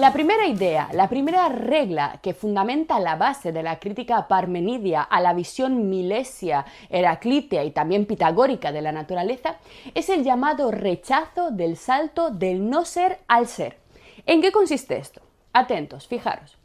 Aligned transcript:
La 0.00 0.14
primera 0.14 0.46
idea, 0.46 0.88
la 0.94 1.10
primera 1.10 1.50
regla 1.50 2.20
que 2.22 2.32
fundamenta 2.32 2.98
la 3.00 3.16
base 3.16 3.52
de 3.52 3.62
la 3.62 3.78
crítica 3.78 4.28
parmenidia 4.28 5.02
a 5.02 5.20
la 5.20 5.34
visión 5.34 5.90
milesia, 5.90 6.64
heraclítea 6.88 7.64
y 7.64 7.70
también 7.72 8.06
pitagórica 8.06 8.72
de 8.72 8.80
la 8.80 8.92
naturaleza 8.92 9.58
es 9.94 10.08
el 10.08 10.24
llamado 10.24 10.70
rechazo 10.70 11.50
del 11.50 11.76
salto 11.76 12.30
del 12.30 12.70
no 12.70 12.86
ser 12.86 13.18
al 13.28 13.46
ser. 13.46 13.76
¿En 14.24 14.40
qué 14.40 14.50
consiste 14.52 14.96
esto? 14.96 15.20
Atentos, 15.52 16.08
fijaros. 16.08 16.56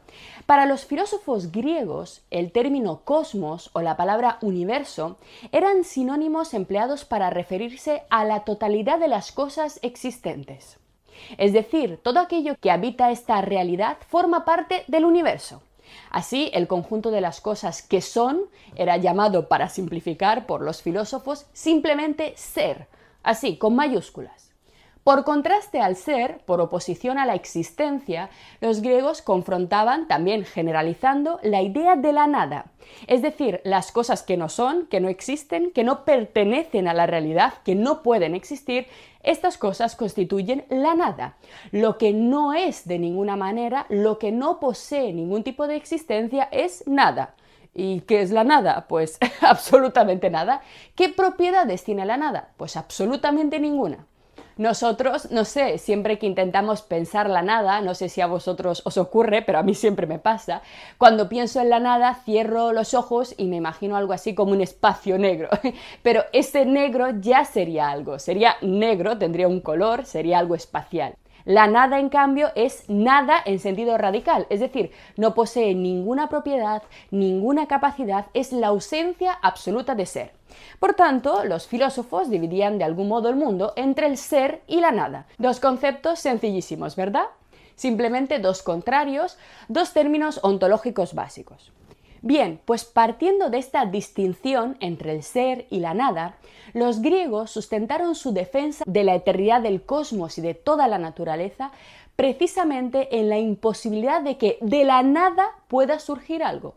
Para 0.46 0.64
los 0.64 0.86
filósofos 0.86 1.52
griegos, 1.52 2.22
el 2.30 2.52
término 2.52 3.02
cosmos 3.04 3.68
o 3.74 3.82
la 3.82 3.98
palabra 3.98 4.38
universo 4.40 5.18
eran 5.52 5.84
sinónimos 5.84 6.54
empleados 6.54 7.04
para 7.04 7.28
referirse 7.28 8.04
a 8.08 8.24
la 8.24 8.44
totalidad 8.44 8.98
de 8.98 9.08
las 9.08 9.30
cosas 9.30 9.78
existentes. 9.82 10.78
Es 11.38 11.52
decir, 11.52 11.98
todo 12.02 12.20
aquello 12.20 12.56
que 12.60 12.70
habita 12.70 13.10
esta 13.10 13.40
realidad 13.40 13.98
forma 14.08 14.44
parte 14.44 14.84
del 14.86 15.04
universo. 15.04 15.62
Así, 16.10 16.50
el 16.54 16.66
conjunto 16.66 17.10
de 17.10 17.20
las 17.20 17.40
cosas 17.40 17.82
que 17.82 18.00
son 18.00 18.42
era 18.74 18.96
llamado, 18.96 19.48
para 19.48 19.68
simplificar 19.68 20.46
por 20.46 20.62
los 20.62 20.82
filósofos, 20.82 21.46
simplemente 21.52 22.34
ser, 22.36 22.88
así, 23.22 23.56
con 23.56 23.76
mayúsculas. 23.76 24.50
Por 25.06 25.22
contraste 25.22 25.78
al 25.80 25.94
ser, 25.94 26.38
por 26.46 26.60
oposición 26.60 27.16
a 27.16 27.26
la 27.26 27.36
existencia, 27.36 28.28
los 28.60 28.82
griegos 28.82 29.22
confrontaban, 29.22 30.08
también 30.08 30.44
generalizando, 30.44 31.38
la 31.44 31.62
idea 31.62 31.94
de 31.94 32.12
la 32.12 32.26
nada, 32.26 32.72
es 33.06 33.22
decir, 33.22 33.60
las 33.62 33.92
cosas 33.92 34.24
que 34.24 34.36
no 34.36 34.48
son, 34.48 34.88
que 34.88 34.98
no 34.98 35.08
existen, 35.08 35.70
que 35.70 35.84
no 35.84 36.04
pertenecen 36.04 36.88
a 36.88 36.92
la 36.92 37.06
realidad, 37.06 37.54
que 37.64 37.76
no 37.76 38.02
pueden 38.02 38.34
existir, 38.34 38.88
estas 39.22 39.58
cosas 39.58 39.94
constituyen 39.94 40.64
la 40.70 40.96
nada, 40.96 41.36
lo 41.70 41.98
que 41.98 42.12
no 42.12 42.52
es 42.52 42.88
de 42.88 42.98
ninguna 42.98 43.36
manera, 43.36 43.86
lo 43.88 44.18
que 44.18 44.32
no 44.32 44.58
posee 44.58 45.12
ningún 45.12 45.44
tipo 45.44 45.68
de 45.68 45.76
existencia 45.76 46.48
es 46.50 46.82
nada. 46.88 47.36
¿Y 47.72 48.00
qué 48.00 48.22
es 48.22 48.32
la 48.32 48.42
nada? 48.42 48.86
Pues 48.88 49.18
absolutamente 49.40 50.30
nada. 50.30 50.62
¿Qué 50.96 51.10
propiedades 51.10 51.84
tiene 51.84 52.04
la 52.06 52.16
nada? 52.16 52.48
Pues 52.56 52.76
absolutamente 52.76 53.60
ninguna. 53.60 54.04
Nosotros, 54.56 55.30
no 55.30 55.44
sé, 55.44 55.76
siempre 55.76 56.18
que 56.18 56.24
intentamos 56.26 56.80
pensar 56.80 57.28
la 57.28 57.42
nada, 57.42 57.82
no 57.82 57.94
sé 57.94 58.08
si 58.08 58.22
a 58.22 58.26
vosotros 58.26 58.80
os 58.86 58.96
ocurre, 58.96 59.42
pero 59.42 59.58
a 59.58 59.62
mí 59.62 59.74
siempre 59.74 60.06
me 60.06 60.18
pasa, 60.18 60.62
cuando 60.96 61.28
pienso 61.28 61.60
en 61.60 61.68
la 61.68 61.78
nada 61.78 62.14
cierro 62.24 62.72
los 62.72 62.94
ojos 62.94 63.34
y 63.36 63.48
me 63.48 63.56
imagino 63.56 63.96
algo 63.96 64.14
así 64.14 64.34
como 64.34 64.52
un 64.52 64.62
espacio 64.62 65.18
negro. 65.18 65.50
Pero 66.02 66.24
ese 66.32 66.64
negro 66.64 67.10
ya 67.20 67.44
sería 67.44 67.90
algo, 67.90 68.18
sería 68.18 68.56
negro, 68.62 69.18
tendría 69.18 69.46
un 69.46 69.60
color, 69.60 70.06
sería 70.06 70.38
algo 70.38 70.54
espacial. 70.54 71.14
La 71.46 71.68
nada, 71.68 72.00
en 72.00 72.08
cambio, 72.08 72.50
es 72.56 72.84
nada 72.88 73.40
en 73.44 73.60
sentido 73.60 73.96
radical, 73.96 74.48
es 74.50 74.58
decir, 74.58 74.90
no 75.16 75.32
posee 75.32 75.76
ninguna 75.76 76.28
propiedad, 76.28 76.82
ninguna 77.12 77.68
capacidad, 77.68 78.26
es 78.34 78.52
la 78.52 78.66
ausencia 78.66 79.32
absoluta 79.32 79.94
de 79.94 80.06
ser. 80.06 80.32
Por 80.80 80.94
tanto, 80.94 81.44
los 81.44 81.68
filósofos 81.68 82.28
dividían 82.30 82.78
de 82.78 82.84
algún 82.84 83.06
modo 83.06 83.28
el 83.28 83.36
mundo 83.36 83.74
entre 83.76 84.08
el 84.08 84.18
ser 84.18 84.62
y 84.66 84.80
la 84.80 84.90
nada. 84.90 85.26
Dos 85.38 85.60
conceptos 85.60 86.18
sencillísimos, 86.18 86.96
¿verdad? 86.96 87.26
Simplemente 87.76 88.40
dos 88.40 88.64
contrarios, 88.64 89.38
dos 89.68 89.92
términos 89.92 90.40
ontológicos 90.42 91.14
básicos. 91.14 91.70
Bien, 92.26 92.60
pues 92.64 92.84
partiendo 92.84 93.50
de 93.50 93.58
esta 93.58 93.86
distinción 93.86 94.76
entre 94.80 95.12
el 95.12 95.22
ser 95.22 95.68
y 95.70 95.78
la 95.78 95.94
nada, 95.94 96.34
los 96.72 97.00
griegos 97.00 97.52
sustentaron 97.52 98.16
su 98.16 98.32
defensa 98.32 98.82
de 98.84 99.04
la 99.04 99.14
eternidad 99.14 99.60
del 99.60 99.82
cosmos 99.82 100.36
y 100.36 100.40
de 100.40 100.54
toda 100.54 100.88
la 100.88 100.98
naturaleza 100.98 101.70
precisamente 102.16 103.20
en 103.20 103.28
la 103.28 103.38
imposibilidad 103.38 104.22
de 104.22 104.38
que 104.38 104.58
de 104.60 104.82
la 104.82 105.04
nada 105.04 105.46
pueda 105.68 106.00
surgir 106.00 106.42
algo. 106.42 106.74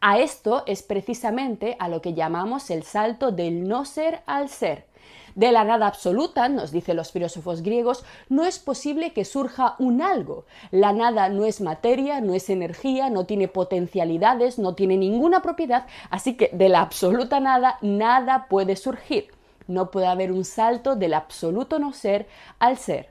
A 0.00 0.20
esto 0.20 0.62
es 0.66 0.84
precisamente 0.84 1.74
a 1.80 1.88
lo 1.88 2.00
que 2.00 2.14
llamamos 2.14 2.70
el 2.70 2.84
salto 2.84 3.32
del 3.32 3.66
no 3.66 3.86
ser 3.86 4.22
al 4.24 4.48
ser. 4.48 4.86
De 5.34 5.52
la 5.52 5.64
nada 5.64 5.86
absoluta, 5.86 6.48
nos 6.48 6.72
dicen 6.72 6.96
los 6.96 7.12
filósofos 7.12 7.60
griegos, 7.60 8.04
no 8.30 8.44
es 8.44 8.58
posible 8.58 9.12
que 9.12 9.26
surja 9.26 9.76
un 9.78 10.00
algo. 10.00 10.46
La 10.70 10.92
nada 10.92 11.28
no 11.28 11.44
es 11.44 11.60
materia, 11.60 12.22
no 12.22 12.32
es 12.32 12.48
energía, 12.48 13.10
no 13.10 13.26
tiene 13.26 13.46
potencialidades, 13.46 14.58
no 14.58 14.74
tiene 14.74 14.96
ninguna 14.96 15.42
propiedad, 15.42 15.86
así 16.08 16.38
que 16.38 16.50
de 16.52 16.70
la 16.70 16.80
absoluta 16.80 17.38
nada 17.38 17.78
nada 17.82 18.46
puede 18.48 18.76
surgir. 18.76 19.28
No 19.68 19.90
puede 19.90 20.06
haber 20.06 20.32
un 20.32 20.44
salto 20.44 20.96
del 20.96 21.12
absoluto 21.12 21.78
no 21.78 21.92
ser 21.92 22.26
al 22.58 22.78
ser. 22.78 23.10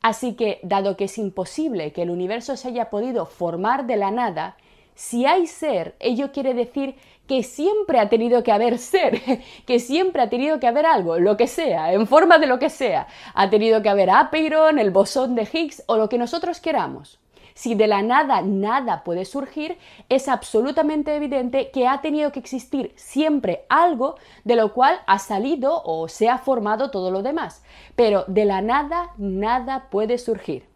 Así 0.00 0.34
que, 0.34 0.58
dado 0.64 0.96
que 0.96 1.04
es 1.04 1.16
imposible 1.16 1.92
que 1.92 2.02
el 2.02 2.10
universo 2.10 2.56
se 2.56 2.68
haya 2.68 2.90
podido 2.90 3.24
formar 3.24 3.86
de 3.86 3.96
la 3.96 4.10
nada, 4.10 4.56
si 4.94 5.26
hay 5.26 5.46
ser, 5.46 5.96
ello 6.00 6.32
quiere 6.32 6.54
decir 6.54 6.96
que 7.26 7.42
siempre 7.42 7.98
ha 7.98 8.08
tenido 8.08 8.42
que 8.42 8.52
haber 8.52 8.78
ser, 8.78 9.20
que 9.66 9.78
siempre 9.78 10.22
ha 10.22 10.28
tenido 10.28 10.60
que 10.60 10.66
haber 10.66 10.86
algo, 10.86 11.18
lo 11.18 11.36
que 11.36 11.46
sea, 11.46 11.92
en 11.92 12.06
forma 12.06 12.38
de 12.38 12.46
lo 12.46 12.58
que 12.58 12.70
sea. 12.70 13.06
Ha 13.34 13.48
tenido 13.50 13.82
que 13.82 13.88
haber 13.88 14.10
Apeiron, 14.10 14.78
el 14.78 14.90
bosón 14.90 15.34
de 15.34 15.48
Higgs 15.50 15.82
o 15.86 15.96
lo 15.96 16.08
que 16.08 16.18
nosotros 16.18 16.60
queramos. 16.60 17.18
Si 17.54 17.74
de 17.74 17.86
la 17.86 18.02
nada 18.02 18.40
nada 18.42 19.04
puede 19.04 19.24
surgir, 19.24 19.78
es 20.08 20.28
absolutamente 20.28 21.14
evidente 21.14 21.70
que 21.70 21.86
ha 21.86 22.00
tenido 22.00 22.32
que 22.32 22.40
existir 22.40 22.92
siempre 22.96 23.64
algo 23.68 24.16
de 24.44 24.56
lo 24.56 24.72
cual 24.72 25.00
ha 25.06 25.18
salido 25.18 25.82
o 25.84 26.08
se 26.08 26.28
ha 26.28 26.38
formado 26.38 26.90
todo 26.90 27.10
lo 27.10 27.22
demás. 27.22 27.62
Pero 27.94 28.24
de 28.26 28.46
la 28.46 28.62
nada 28.62 29.10
nada 29.18 29.88
puede 29.90 30.16
surgir. 30.18 30.71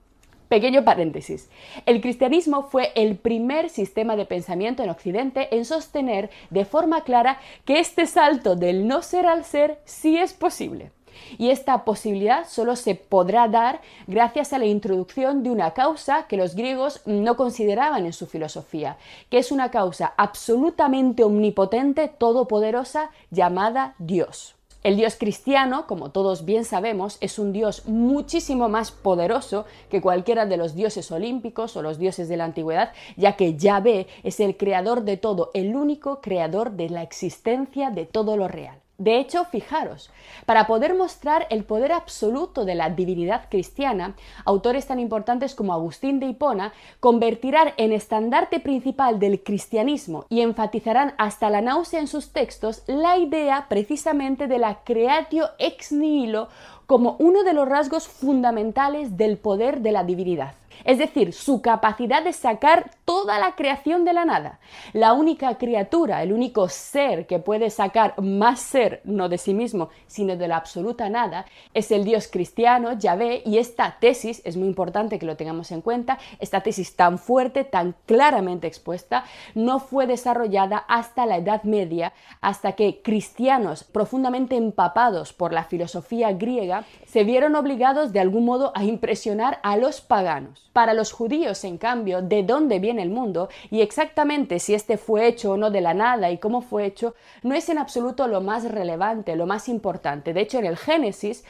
Pequeño 0.49 0.85
paréntesis. 0.85 1.49
El 1.87 2.01
cristianismo 2.01 2.63
fue 2.65 2.93
el 2.95 3.17
primer 3.17 3.69
sistema 3.69 4.15
de 4.15 4.27
pensamiento 4.27 4.83
en 4.83 4.91
Occidente 4.91 5.55
en 5.57 5.65
sostener 5.65 6.31
de 6.51 6.65
forma 6.65 7.03
clara 7.03 7.41
que 7.65 7.81
este 7.81 8.07
salto 8.07 8.55
del 8.55 8.87
no 8.87 9.03
ser 9.03 9.27
al 9.27 9.45
ser 9.45 9.81
sí 9.85 10.17
es 10.17 10.33
posible. 10.33 10.93
Y 11.39 11.51
esta 11.51 11.85
posibilidad 11.85 12.47
solo 12.47 12.77
se 12.77 12.95
podrá 12.95 13.49
dar 13.49 13.81
gracias 14.07 14.53
a 14.53 14.59
la 14.59 14.67
introducción 14.67 15.43
de 15.43 15.51
una 15.51 15.73
causa 15.73 16.27
que 16.27 16.37
los 16.37 16.55
griegos 16.55 17.03
no 17.07 17.37
consideraban 17.37 18.07
en 18.07 18.13
su 18.13 18.27
filosofía, 18.27 18.97
que 19.31 19.39
es 19.39 19.51
una 19.51 19.71
causa 19.71 20.13
absolutamente 20.17 21.25
omnipotente, 21.25 22.09
todopoderosa, 22.09 23.11
llamada 23.31 23.95
Dios. 23.99 24.56
El 24.87 24.97
Dios 24.97 25.17
cristiano, 25.17 25.89
como 25.89 26.13
todos 26.13 26.45
bien 26.45 26.65
sabemos, 26.65 27.19
es 27.21 27.41
un 27.41 27.53
Dios 27.53 27.87
muchísimo 27.87 28.69
más 28.69 28.93
poderoso 28.93 29.65
que 29.91 30.01
cualquiera 30.01 30.47
de 30.47 30.57
los 30.57 30.77
dioses 30.77 31.11
olímpicos 31.11 31.77
o 31.77 31.83
los 31.83 31.99
dioses 31.99 32.29
de 32.29 32.37
la 32.37 32.45
antigüedad, 32.45 32.93
ya 33.17 33.35
que 33.35 33.57
Yahvé 33.57 34.07
es 34.23 34.39
el 34.39 34.57
creador 34.57 35.03
de 35.03 35.17
todo, 35.17 35.51
el 35.55 35.75
único 35.75 36.21
creador 36.21 36.71
de 36.71 36.89
la 36.89 37.03
existencia 37.03 37.91
de 37.91 38.07
todo 38.07 38.37
lo 38.37 38.47
real. 38.47 38.79
De 38.99 39.19
hecho, 39.19 39.45
fijaros, 39.45 40.11
para 40.47 40.67
poder 40.67 40.95
mostrar 40.95 41.47
el 41.51 41.65
poder 41.65 41.93
absoluto 41.93 42.65
de 42.65 42.75
la 42.75 42.89
divinidad 42.89 43.49
cristiana, 43.51 44.17
autores 44.47 44.87
tan 44.87 44.99
importantes 45.01 45.55
como 45.55 45.75
Agustín 45.75 46.19
de 46.19 46.27
Hipona 46.27 46.73
convertirán 46.99 47.75
en 47.77 47.93
estandarte 47.93 48.59
principal 48.59 49.19
del 49.19 49.43
cristianismo 49.43 50.25
y 50.31 50.41
enfatizarán 50.41 51.15
hasta 51.19 51.51
la 51.51 51.61
náusea 51.61 52.01
en 52.01 52.07
sus 52.07 52.33
textos 52.33 52.85
la 52.87 53.19
idea 53.19 53.67
precisamente 53.69 54.47
de 54.47 54.59
la 54.59 54.83
creatio 54.83 55.51
ex 55.59 55.93
nihilo 55.93 56.49
como 56.87 57.17
uno 57.19 57.43
de 57.43 57.53
los 57.53 57.69
rasgos 57.69 58.09
fundamentales 58.09 59.17
del 59.17 59.39
poder 59.39 59.81
de 59.81 59.93
la 59.93 60.05
divinidad 60.05 60.55
es 60.85 60.99
decir, 60.99 61.33
su 61.33 61.63
capacidad 61.63 62.23
de 62.23 62.33
sacar 62.33 62.91
toda 63.05 63.39
la 63.39 63.55
creación 63.55 64.05
de 64.05 64.13
la 64.13 64.25
nada. 64.25 64.59
La 64.93 65.13
única 65.13 65.57
criatura, 65.59 66.23
el 66.23 66.33
único 66.33 66.69
ser 66.69 67.27
que 67.27 67.39
puede 67.39 67.71
sacar 67.71 68.21
más 68.21 68.61
ser, 68.61 69.01
no 69.05 69.29
de 69.29 69.39
sí 69.39 69.55
mismo, 69.55 69.91
sino 70.07 70.37
de 70.37 70.49
la 70.49 70.57
absoluta 70.57 71.09
nada, 71.09 71.47
es 71.75 71.91
el 71.91 72.05
Dios 72.05 72.29
cristiano, 72.29 72.93
Yahvé, 72.93 73.43
y 73.45 73.59
esta 73.59 73.97
tesis, 74.01 74.43
es 74.45 74.57
muy 74.57 74.69
importante 74.69 75.19
que 75.19 75.27
lo 75.27 75.37
tengamos 75.37 75.71
en 75.71 75.83
cuenta, 75.83 76.19
esta 76.39 76.61
tesis 76.61 76.97
tan 76.97 77.19
fuerte, 77.19 77.65
tan 77.65 77.95
claramente 78.07 78.67
expuesta, 78.67 79.25
no 79.55 79.79
fue 79.79 80.07
desarrollada 80.07 80.79
hasta 80.89 81.27
la 81.27 81.39
Edad 81.39 81.63
Media, 81.63 82.13
hasta 82.41 82.73
que 82.73 83.03
cristianos 83.03 83.85
profundamente 83.85 84.57
empapados 84.57 85.33
por 85.33 85.53
la 85.53 85.65
filosofía 85.65 86.33
griega 86.33 86.76
se 87.07 87.25
vieron 87.25 87.55
obligados 87.55 88.13
de 88.13 88.21
algún 88.21 88.45
modo 88.45 88.73
a 88.75 88.85
impresionar 88.85 89.61
a 89.63 89.77
los 89.77 90.01
paganos. 90.01 90.71
Para 90.73 90.95
los 90.95 91.13
judíos, 91.13 91.65
en 91.65 91.79
cambio, 91.79 92.23
de 92.23 92.43
dónde 92.43 92.79
viene 92.79 93.03
el 93.03 93.11
mundo 93.11 93.49
y 93.71 93.81
exactamente 93.81 94.59
si 94.59 94.75
este 94.75 94.99
fue 94.99 95.27
hecho 95.27 95.53
o 95.53 95.57
no 95.57 95.71
de 95.71 95.81
la 95.81 95.95
nada 95.95 96.31
y 96.31 96.39
cómo 96.39 96.61
fue 96.61 96.85
hecho, 96.85 97.15
no 97.43 97.55
es 97.55 97.69
en 97.69 97.79
absoluto 97.79 98.27
lo 98.29 98.41
más 98.41 98.65
relevante, 98.65 99.37
lo 99.37 99.47
más 99.47 99.69
importante. 99.69 100.35
De 100.35 100.41
hecho, 100.41 100.59
en 100.59 100.67
el 100.67 100.77
Génesis, 100.77 101.45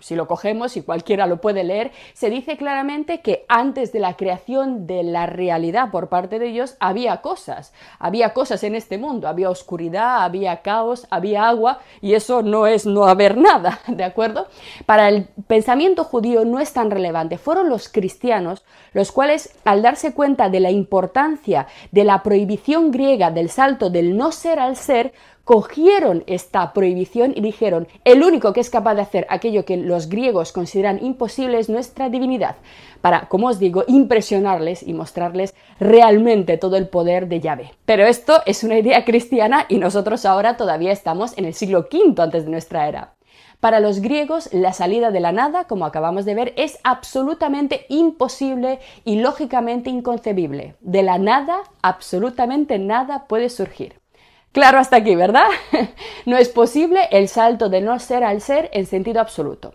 si 0.00 0.16
lo 0.16 0.26
cogemos 0.26 0.76
y 0.76 0.82
cualquiera 0.82 1.26
lo 1.26 1.40
puede 1.40 1.62
leer, 1.62 1.92
se 2.14 2.30
dice 2.30 2.56
claramente 2.56 3.20
que 3.20 3.44
antes 3.48 3.92
de 3.92 4.00
la 4.00 4.16
creación 4.16 4.86
de 4.86 5.02
la 5.02 5.26
realidad 5.26 5.90
por 5.90 6.08
parte 6.08 6.38
de 6.38 6.46
Dios 6.46 6.76
había 6.80 7.18
cosas, 7.18 7.72
había 7.98 8.32
cosas 8.32 8.64
en 8.64 8.74
este 8.74 8.98
mundo, 8.98 9.28
había 9.28 9.50
oscuridad, 9.50 10.22
había 10.22 10.62
caos, 10.62 11.06
había 11.10 11.48
agua 11.48 11.80
y 12.00 12.14
eso 12.14 12.42
no 12.42 12.66
es 12.66 12.86
no 12.86 13.04
haber 13.04 13.36
nada, 13.36 13.80
¿de 13.86 14.04
acuerdo? 14.04 14.48
Para 14.86 15.08
el 15.08 15.28
pensamiento 15.46 16.04
judío 16.04 16.44
no 16.44 16.58
es 16.58 16.72
tan 16.72 16.90
relevante, 16.90 17.38
fueron 17.38 17.68
los 17.68 17.88
cristianos 17.88 18.64
los 18.92 19.12
cuales 19.12 19.54
al 19.64 19.82
darse 19.82 20.12
cuenta 20.14 20.48
de 20.48 20.60
la 20.60 20.70
importancia 20.70 21.66
de 21.90 22.04
la 22.04 22.22
prohibición 22.22 22.90
griega 22.90 23.30
del 23.30 23.48
salto 23.48 23.90
del 23.90 24.16
no 24.16 24.32
ser 24.32 24.58
al 24.58 24.76
ser, 24.76 25.12
cogieron 25.44 26.24
esta 26.26 26.72
prohibición 26.72 27.32
y 27.34 27.40
dijeron, 27.40 27.88
el 28.04 28.22
único 28.22 28.52
que 28.52 28.60
es 28.60 28.70
capaz 28.70 28.94
de 28.94 29.02
hacer 29.02 29.26
aquello 29.28 29.64
que 29.64 29.76
los 29.76 30.08
griegos 30.08 30.52
consideran 30.52 31.04
imposible 31.04 31.58
es 31.58 31.68
nuestra 31.68 32.08
divinidad, 32.08 32.56
para, 33.00 33.28
como 33.28 33.48
os 33.48 33.58
digo, 33.58 33.84
impresionarles 33.88 34.82
y 34.82 34.92
mostrarles 34.92 35.54
realmente 35.80 36.58
todo 36.58 36.76
el 36.76 36.88
poder 36.88 37.28
de 37.28 37.40
Yahvé. 37.40 37.72
Pero 37.84 38.06
esto 38.06 38.40
es 38.46 38.62
una 38.62 38.78
idea 38.78 39.04
cristiana 39.04 39.66
y 39.68 39.78
nosotros 39.78 40.24
ahora 40.24 40.56
todavía 40.56 40.92
estamos 40.92 41.36
en 41.36 41.44
el 41.44 41.54
siglo 41.54 41.88
V 41.92 42.22
antes 42.22 42.44
de 42.44 42.50
nuestra 42.50 42.88
era. 42.88 43.14
Para 43.62 43.78
los 43.78 44.00
griegos, 44.00 44.52
la 44.52 44.72
salida 44.72 45.12
de 45.12 45.20
la 45.20 45.30
nada, 45.30 45.68
como 45.68 45.86
acabamos 45.86 46.24
de 46.24 46.34
ver, 46.34 46.52
es 46.56 46.80
absolutamente 46.82 47.86
imposible 47.88 48.80
y 49.04 49.20
lógicamente 49.20 49.88
inconcebible. 49.88 50.74
De 50.80 51.04
la 51.04 51.18
nada, 51.18 51.58
absolutamente 51.80 52.80
nada 52.80 53.28
puede 53.28 53.48
surgir. 53.48 54.01
Claro 54.52 54.78
hasta 54.78 54.96
aquí, 54.96 55.14
¿verdad? 55.14 55.48
no 56.26 56.36
es 56.36 56.50
posible 56.50 57.08
el 57.10 57.28
salto 57.28 57.70
de 57.70 57.80
no 57.80 57.98
ser 57.98 58.22
al 58.22 58.42
ser 58.42 58.68
en 58.74 58.84
sentido 58.84 59.20
absoluto. 59.20 59.74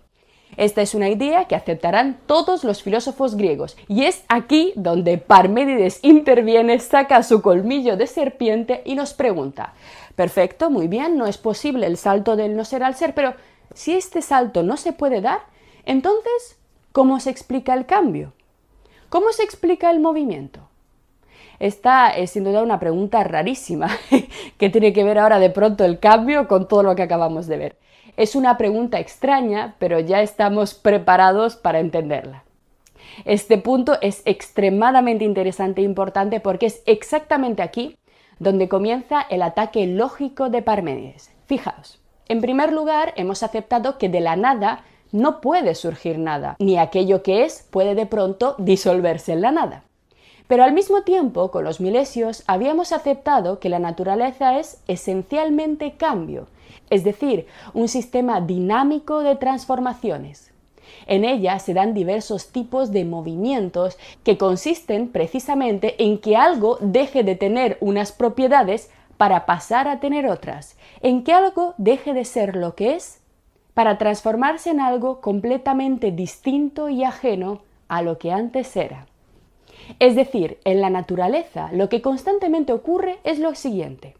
Esta 0.55 0.81
es 0.81 0.93
una 0.93 1.09
idea 1.09 1.45
que 1.45 1.55
aceptarán 1.55 2.19
todos 2.25 2.63
los 2.63 2.81
filósofos 2.81 3.35
griegos, 3.35 3.75
y 3.87 4.05
es 4.05 4.23
aquí 4.27 4.73
donde 4.75 5.17
Parménides 5.17 5.99
interviene, 6.03 6.79
saca 6.79 7.21
su 7.21 7.41
colmillo 7.41 7.97
de 7.97 8.07
serpiente 8.07 8.81
y 8.85 8.95
nos 8.95 9.13
pregunta, 9.13 9.73
perfecto, 10.15 10.69
muy 10.71 10.87
bien, 10.87 11.17
no 11.17 11.27
es 11.27 11.37
posible 11.37 11.85
el 11.85 11.97
salto 11.97 12.35
del 12.35 12.55
no 12.55 12.65
ser 12.65 12.83
al 12.83 12.95
ser, 12.95 13.13
pero 13.13 13.35
si 13.73 13.93
este 13.93 14.21
salto 14.23 14.63
no 14.63 14.77
se 14.77 14.93
puede 14.93 15.21
dar, 15.21 15.41
entonces, 15.85 16.57
¿cómo 16.91 17.19
se 17.19 17.29
explica 17.29 17.75
el 17.75 17.85
cambio? 17.85 18.33
¿Cómo 19.09 19.31
se 19.31 19.43
explica 19.43 19.91
el 19.91 19.99
movimiento? 19.99 20.66
Esta 21.59 22.09
es 22.09 22.31
sin 22.31 22.43
duda 22.43 22.61
una 22.61 22.79
pregunta 22.79 23.23
rarísima, 23.23 23.89
que 24.57 24.69
tiene 24.69 24.93
que 24.93 25.03
ver 25.03 25.17
ahora 25.17 25.39
de 25.39 25.49
pronto 25.49 25.85
el 25.85 25.99
cambio 25.99 26.47
con 26.47 26.67
todo 26.67 26.83
lo 26.83 26.95
que 26.95 27.03
acabamos 27.03 27.47
de 27.47 27.57
ver. 27.57 27.75
Es 28.15 28.35
una 28.35 28.57
pregunta 28.57 28.99
extraña, 28.99 29.75
pero 29.79 29.99
ya 29.99 30.21
estamos 30.21 30.73
preparados 30.73 31.55
para 31.55 31.79
entenderla. 31.79 32.43
Este 33.25 33.57
punto 33.57 33.97
es 34.01 34.21
extremadamente 34.25 35.25
interesante 35.25 35.81
e 35.81 35.85
importante 35.85 36.39
porque 36.39 36.67
es 36.67 36.83
exactamente 36.85 37.61
aquí 37.61 37.97
donde 38.39 38.69
comienza 38.69 39.21
el 39.21 39.41
ataque 39.41 39.87
lógico 39.87 40.49
de 40.49 40.61
Parménides. 40.61 41.31
Fijaos, 41.45 41.99
en 42.27 42.41
primer 42.41 42.71
lugar, 42.71 43.13
hemos 43.15 43.41
aceptado 43.41 43.97
que 43.97 44.09
de 44.09 44.19
la 44.19 44.35
nada 44.35 44.83
no 45.11 45.41
puede 45.41 45.75
surgir 45.75 46.19
nada, 46.19 46.55
ni 46.59 46.77
aquello 46.77 47.23
que 47.23 47.45
es 47.45 47.65
puede 47.71 47.95
de 47.95 48.05
pronto 48.05 48.55
disolverse 48.57 49.33
en 49.33 49.41
la 49.41 49.51
nada. 49.51 49.83
Pero 50.47 50.63
al 50.63 50.73
mismo 50.73 51.01
tiempo, 51.01 51.51
con 51.51 51.63
los 51.63 51.79
milesios, 51.81 52.43
habíamos 52.47 52.91
aceptado 52.91 53.59
que 53.59 53.69
la 53.69 53.79
naturaleza 53.79 54.59
es 54.59 54.81
esencialmente 54.87 55.93
cambio, 55.97 56.47
es 56.89 57.03
decir, 57.03 57.47
un 57.73 57.89
sistema 57.89 58.39
dinámico 58.39 59.19
de 59.19 59.35
transformaciones. 59.35 60.51
En 61.05 61.25
ella 61.25 61.59
se 61.59 61.73
dan 61.73 61.93
diversos 61.93 62.49
tipos 62.49 62.91
de 62.91 63.05
movimientos 63.05 63.97
que 64.23 64.37
consisten 64.37 65.09
precisamente 65.09 66.01
en 66.03 66.17
que 66.17 66.35
algo 66.37 66.77
deje 66.81 67.23
de 67.23 67.35
tener 67.35 67.77
unas 67.81 68.11
propiedades 68.11 68.89
para 69.17 69.45
pasar 69.45 69.87
a 69.87 69.99
tener 69.99 70.27
otras, 70.27 70.77
en 71.01 71.23
que 71.23 71.33
algo 71.33 71.73
deje 71.77 72.13
de 72.13 72.23
ser 72.23 72.55
lo 72.55 72.75
que 72.75 72.95
es 72.95 73.19
para 73.73 73.97
transformarse 73.97 74.69
en 74.69 74.79
algo 74.79 75.21
completamente 75.21 76.11
distinto 76.11 76.89
y 76.89 77.03
ajeno 77.03 77.61
a 77.87 78.01
lo 78.01 78.17
que 78.17 78.31
antes 78.31 78.75
era. 78.75 79.07
Es 79.99 80.15
decir, 80.15 80.59
en 80.63 80.81
la 80.81 80.89
naturaleza 80.89 81.69
lo 81.71 81.89
que 81.89 82.01
constantemente 82.01 82.73
ocurre 82.73 83.19
es 83.23 83.39
lo 83.39 83.55
siguiente. 83.55 84.15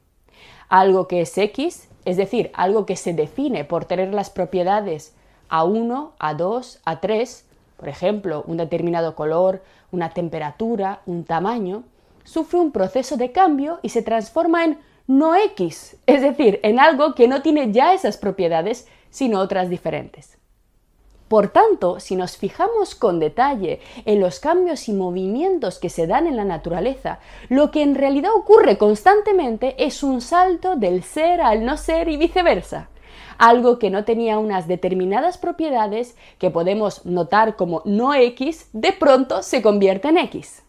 Algo 0.70 1.08
que 1.08 1.22
es 1.22 1.38
X, 1.38 1.88
es 2.06 2.18
decir, 2.18 2.52
algo 2.54 2.86
que 2.86 2.96
se 2.96 3.14
define 3.14 3.64
por 3.64 3.86
tener 3.86 4.14
las 4.14 4.30
propiedades 4.30 5.16
A1, 5.50 6.12
A2, 6.20 6.80
A3, 6.86 7.44
por 7.78 7.90
ejemplo, 7.90 8.44
un 8.48 8.58
determinado 8.58 9.16
color, 9.16 9.62
una 9.92 10.10
temperatura, 10.10 11.02
un 11.06 11.24
tamaño, 11.24 11.84
sufre 12.24 12.60
un 12.60 12.72
proceso 12.72 13.18
de 13.18 13.32
cambio 13.32 13.80
y 13.82 13.90
se 13.90 14.02
transforma 14.02 14.66
en 14.66 14.80
no 15.08 15.36
X, 15.36 15.96
es 16.06 16.22
decir, 16.22 16.60
en 16.64 16.80
algo 16.80 17.16
que 17.16 17.30
no 17.30 17.42
tiene 17.42 17.72
ya 17.72 17.94
esas 17.94 18.18
propiedades, 18.18 18.88
sino 19.10 19.40
otras 19.40 19.70
diferentes. 19.70 20.37
Por 21.28 21.50
tanto, 21.50 22.00
si 22.00 22.16
nos 22.16 22.38
fijamos 22.38 22.96
con 22.96 23.20
detalle 23.20 23.82
en 24.06 24.22
los 24.22 24.40
cambios 24.40 24.88
y 24.88 24.94
movimientos 24.94 25.78
que 25.78 25.90
se 25.90 26.08
dan 26.08 26.26
en 26.26 26.38
la 26.38 26.46
naturaleza, 26.46 27.20
lo 27.50 27.70
que 27.70 27.84
en 27.84 27.96
realidad 27.96 28.32
ocurre 28.34 28.78
constantemente 28.78 29.76
es 29.78 30.04
un 30.04 30.22
salto 30.22 30.78
del 30.78 31.04
ser 31.04 31.42
al 31.42 31.66
no 31.66 31.76
ser 31.76 32.08
y 32.08 32.16
viceversa. 32.16 32.90
Algo 33.38 33.78
que 33.78 33.90
no 33.90 34.06
tenía 34.06 34.40
unas 34.40 34.68
determinadas 34.68 35.38
propiedades 35.38 36.16
que 36.40 36.50
podemos 36.50 37.06
notar 37.06 37.56
como 37.56 37.82
no 37.84 38.14
X, 38.14 38.70
de 38.72 38.94
pronto 38.94 39.44
se 39.44 39.62
convierte 39.62 40.08
en 40.08 40.18
X. 40.18 40.64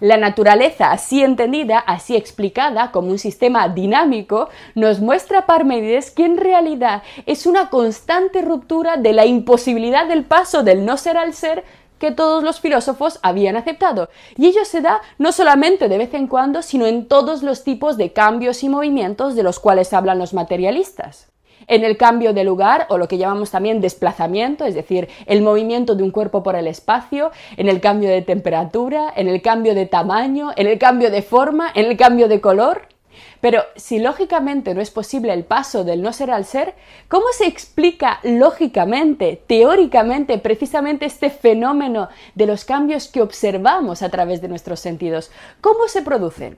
La 0.00 0.16
naturaleza, 0.16 0.92
así 0.92 1.22
entendida, 1.22 1.78
así 1.78 2.16
explicada 2.16 2.90
como 2.90 3.08
un 3.08 3.18
sistema 3.18 3.68
dinámico, 3.68 4.48
nos 4.74 5.00
muestra 5.00 5.46
Parménides 5.46 6.10
que 6.10 6.24
en 6.24 6.36
realidad 6.36 7.02
es 7.26 7.46
una 7.46 7.70
constante 7.70 8.42
ruptura 8.42 8.96
de 8.96 9.12
la 9.12 9.26
imposibilidad 9.26 10.06
del 10.06 10.24
paso 10.24 10.62
del 10.62 10.84
no 10.84 10.96
ser 10.96 11.16
al 11.16 11.34
ser 11.34 11.64
que 11.98 12.10
todos 12.10 12.42
los 12.42 12.60
filósofos 12.60 13.20
habían 13.22 13.56
aceptado. 13.56 14.08
Y 14.36 14.46
ello 14.46 14.64
se 14.64 14.80
da 14.80 15.00
no 15.18 15.30
solamente 15.30 15.88
de 15.88 15.98
vez 15.98 16.12
en 16.14 16.26
cuando, 16.26 16.62
sino 16.62 16.86
en 16.86 17.06
todos 17.06 17.44
los 17.44 17.62
tipos 17.62 17.96
de 17.96 18.12
cambios 18.12 18.64
y 18.64 18.68
movimientos 18.68 19.36
de 19.36 19.44
los 19.44 19.60
cuales 19.60 19.92
hablan 19.92 20.18
los 20.18 20.34
materialistas 20.34 21.31
en 21.66 21.84
el 21.84 21.96
cambio 21.96 22.32
de 22.32 22.44
lugar 22.44 22.86
o 22.88 22.98
lo 22.98 23.08
que 23.08 23.18
llamamos 23.18 23.50
también 23.50 23.80
desplazamiento, 23.80 24.64
es 24.64 24.74
decir, 24.74 25.08
el 25.26 25.42
movimiento 25.42 25.94
de 25.94 26.02
un 26.02 26.10
cuerpo 26.10 26.42
por 26.42 26.56
el 26.56 26.66
espacio, 26.66 27.30
en 27.56 27.68
el 27.68 27.80
cambio 27.80 28.10
de 28.10 28.22
temperatura, 28.22 29.12
en 29.14 29.28
el 29.28 29.42
cambio 29.42 29.74
de 29.74 29.86
tamaño, 29.86 30.50
en 30.56 30.66
el 30.66 30.78
cambio 30.78 31.10
de 31.10 31.22
forma, 31.22 31.70
en 31.74 31.86
el 31.86 31.96
cambio 31.96 32.28
de 32.28 32.40
color. 32.40 32.82
Pero 33.40 33.64
si 33.76 33.98
lógicamente 33.98 34.74
no 34.74 34.80
es 34.80 34.90
posible 34.90 35.32
el 35.32 35.44
paso 35.44 35.84
del 35.84 36.00
no 36.00 36.12
ser 36.12 36.30
al 36.30 36.44
ser, 36.44 36.74
¿cómo 37.08 37.26
se 37.32 37.46
explica 37.46 38.20
lógicamente, 38.22 39.42
teóricamente, 39.46 40.38
precisamente 40.38 41.06
este 41.06 41.28
fenómeno 41.28 42.08
de 42.34 42.46
los 42.46 42.64
cambios 42.64 43.08
que 43.08 43.20
observamos 43.20 44.02
a 44.02 44.10
través 44.10 44.40
de 44.40 44.48
nuestros 44.48 44.80
sentidos? 44.80 45.30
¿Cómo 45.60 45.88
se 45.88 46.02
producen? 46.02 46.56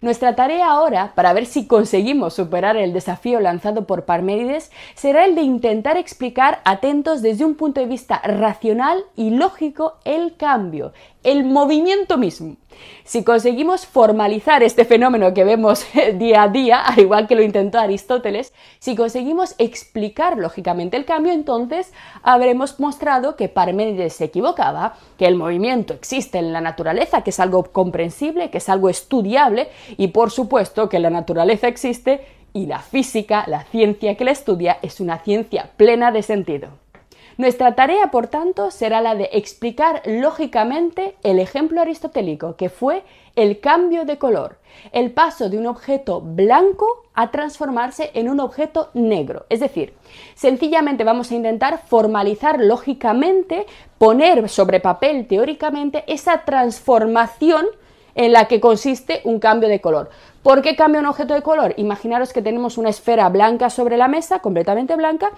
Nuestra 0.00 0.36
tarea 0.36 0.70
ahora, 0.70 1.12
para 1.14 1.32
ver 1.32 1.46
si 1.46 1.66
conseguimos 1.66 2.34
superar 2.34 2.76
el 2.76 2.92
desafío 2.92 3.40
lanzado 3.40 3.86
por 3.86 4.04
Parménides, 4.04 4.70
será 4.94 5.24
el 5.24 5.34
de 5.34 5.42
intentar 5.42 5.96
explicar 5.96 6.60
atentos 6.64 7.22
desde 7.22 7.44
un 7.44 7.54
punto 7.54 7.80
de 7.80 7.86
vista 7.86 8.20
racional 8.24 9.04
y 9.16 9.30
lógico 9.30 9.94
el 10.04 10.36
cambio, 10.36 10.92
el 11.22 11.44
movimiento 11.44 12.18
mismo. 12.18 12.56
Si 13.04 13.24
conseguimos 13.24 13.86
formalizar 13.86 14.62
este 14.62 14.84
fenómeno 14.84 15.34
que 15.34 15.44
vemos 15.44 15.86
día 16.14 16.42
a 16.42 16.48
día, 16.48 16.80
al 16.80 16.98
igual 16.98 17.26
que 17.26 17.34
lo 17.34 17.42
intentó 17.42 17.78
Aristóteles, 17.78 18.52
si 18.78 18.96
conseguimos 18.96 19.54
explicar 19.58 20.38
lógicamente 20.38 20.96
el 20.96 21.04
cambio, 21.04 21.32
entonces 21.32 21.92
habremos 22.22 22.80
mostrado 22.80 23.36
que 23.36 23.48
Parménides 23.48 24.14
se 24.14 24.24
equivocaba, 24.24 24.94
que 25.18 25.26
el 25.26 25.36
movimiento 25.36 25.94
existe 25.94 26.38
en 26.38 26.52
la 26.52 26.60
naturaleza, 26.60 27.22
que 27.22 27.30
es 27.30 27.40
algo 27.40 27.64
comprensible, 27.64 28.50
que 28.50 28.58
es 28.58 28.68
algo 28.68 28.88
estudiable, 28.88 29.68
y 29.96 30.08
por 30.08 30.30
supuesto 30.30 30.88
que 30.88 30.98
la 30.98 31.10
naturaleza 31.10 31.68
existe 31.68 32.24
y 32.52 32.66
la 32.66 32.78
física, 32.78 33.44
la 33.46 33.64
ciencia 33.64 34.16
que 34.16 34.24
la 34.24 34.30
estudia, 34.30 34.78
es 34.80 35.00
una 35.00 35.18
ciencia 35.18 35.70
plena 35.76 36.10
de 36.10 36.22
sentido. 36.22 36.68
Nuestra 37.38 37.74
tarea, 37.74 38.10
por 38.10 38.28
tanto, 38.28 38.70
será 38.70 39.02
la 39.02 39.14
de 39.14 39.28
explicar 39.32 40.00
lógicamente 40.06 41.16
el 41.22 41.38
ejemplo 41.38 41.82
aristotélico, 41.82 42.56
que 42.56 42.70
fue 42.70 43.04
el 43.34 43.60
cambio 43.60 44.06
de 44.06 44.16
color, 44.16 44.56
el 44.92 45.12
paso 45.12 45.50
de 45.50 45.58
un 45.58 45.66
objeto 45.66 46.22
blanco 46.22 47.04
a 47.12 47.30
transformarse 47.30 48.10
en 48.14 48.30
un 48.30 48.40
objeto 48.40 48.88
negro. 48.94 49.44
Es 49.50 49.60
decir, 49.60 49.92
sencillamente 50.34 51.04
vamos 51.04 51.30
a 51.30 51.34
intentar 51.34 51.82
formalizar 51.86 52.58
lógicamente, 52.58 53.66
poner 53.98 54.48
sobre 54.48 54.80
papel 54.80 55.26
teóricamente 55.26 56.04
esa 56.06 56.44
transformación 56.46 57.66
en 58.14 58.32
la 58.32 58.48
que 58.48 58.60
consiste 58.60 59.20
un 59.24 59.40
cambio 59.40 59.68
de 59.68 59.82
color. 59.82 60.08
¿Por 60.42 60.62
qué 60.62 60.74
cambia 60.74 61.02
un 61.02 61.06
objeto 61.06 61.34
de 61.34 61.42
color? 61.42 61.74
Imaginaros 61.76 62.32
que 62.32 62.40
tenemos 62.40 62.78
una 62.78 62.88
esfera 62.88 63.28
blanca 63.28 63.68
sobre 63.68 63.98
la 63.98 64.08
mesa, 64.08 64.38
completamente 64.38 64.96
blanca, 64.96 65.32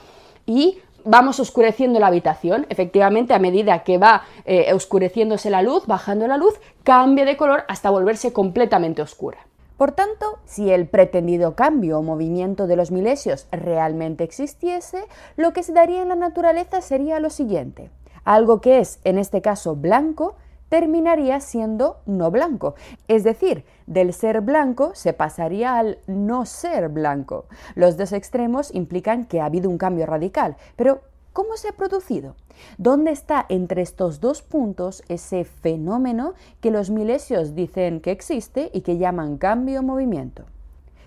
y 0.46 0.78
vamos 1.04 1.40
oscureciendo 1.40 2.00
la 2.00 2.08
habitación. 2.08 2.66
Efectivamente, 2.68 3.34
a 3.34 3.38
medida 3.38 3.84
que 3.84 3.98
va 3.98 4.22
eh, 4.44 4.72
oscureciéndose 4.72 5.50
la 5.50 5.62
luz, 5.62 5.86
bajando 5.86 6.26
la 6.26 6.36
luz, 6.36 6.54
cambia 6.82 7.24
de 7.24 7.36
color 7.36 7.64
hasta 7.68 7.90
volverse 7.90 8.32
completamente 8.32 9.02
oscura. 9.02 9.38
Por 9.76 9.92
tanto, 9.92 10.40
si 10.44 10.70
el 10.70 10.88
pretendido 10.88 11.54
cambio 11.54 11.98
o 11.98 12.02
movimiento 12.02 12.66
de 12.66 12.74
los 12.74 12.90
milesios 12.90 13.46
realmente 13.52 14.24
existiese, 14.24 15.04
lo 15.36 15.52
que 15.52 15.62
se 15.62 15.72
daría 15.72 16.02
en 16.02 16.08
la 16.08 16.16
naturaleza 16.16 16.80
sería 16.80 17.20
lo 17.20 17.30
siguiente. 17.30 17.90
Algo 18.24 18.60
que 18.60 18.80
es, 18.80 18.98
en 19.04 19.18
este 19.18 19.40
caso, 19.40 19.76
blanco, 19.76 20.34
terminaría 20.68 21.40
siendo 21.40 21.98
no 22.06 22.30
blanco. 22.30 22.74
Es 23.08 23.24
decir, 23.24 23.64
del 23.86 24.12
ser 24.12 24.40
blanco 24.40 24.92
se 24.94 25.12
pasaría 25.12 25.78
al 25.78 25.98
no 26.06 26.46
ser 26.46 26.88
blanco. 26.88 27.46
Los 27.74 27.96
dos 27.96 28.12
extremos 28.12 28.74
implican 28.74 29.24
que 29.24 29.40
ha 29.40 29.46
habido 29.46 29.70
un 29.70 29.78
cambio 29.78 30.06
radical, 30.06 30.56
pero 30.76 31.02
¿cómo 31.32 31.56
se 31.56 31.68
ha 31.68 31.72
producido? 31.72 32.34
¿Dónde 32.76 33.12
está 33.12 33.46
entre 33.48 33.82
estos 33.82 34.20
dos 34.20 34.42
puntos 34.42 35.02
ese 35.08 35.44
fenómeno 35.44 36.34
que 36.60 36.70
los 36.70 36.90
milesios 36.90 37.54
dicen 37.54 38.00
que 38.00 38.10
existe 38.10 38.70
y 38.74 38.80
que 38.80 38.98
llaman 38.98 39.38
cambio 39.38 39.82
movimiento? 39.82 40.44